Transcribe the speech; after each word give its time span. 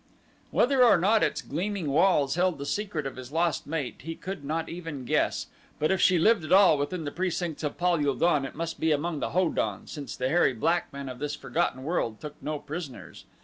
Whether 0.49 0.83
or 0.83 0.97
not 0.97 1.21
its 1.21 1.43
gleaming 1.43 1.91
walls 1.91 2.33
held 2.33 2.57
the 2.57 2.65
secret 2.65 3.05
of 3.05 3.17
his 3.17 3.31
lost 3.31 3.67
mate 3.67 3.97
he 3.99 4.15
could 4.15 4.43
not 4.43 4.67
even 4.67 5.05
guess 5.05 5.45
but 5.77 5.91
if 5.91 6.01
she 6.01 6.17
lived 6.17 6.43
at 6.43 6.51
all 6.51 6.75
within 6.79 7.03
the 7.03 7.11
precincts 7.11 7.61
of 7.61 7.77
Pal 7.77 8.03
ul 8.03 8.15
don 8.15 8.43
it 8.43 8.55
must 8.55 8.79
be 8.79 8.91
among 8.91 9.19
the 9.19 9.29
Ho 9.29 9.49
don, 9.49 9.85
since 9.85 10.15
the 10.15 10.29
hairy 10.29 10.53
black 10.53 10.91
men 10.91 11.07
of 11.07 11.19
this 11.19 11.35
forgotten 11.35 11.83
world 11.83 12.19
took 12.19 12.33
no 12.41 12.57
prisoners. 12.57 13.25